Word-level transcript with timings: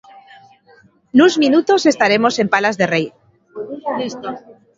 Nuns 1.17 1.35
minutos 1.43 1.85
estaremos 1.93 2.35
en 2.41 2.47
Palas 2.53 2.75
de 2.79 2.85
Rei. 2.93 3.05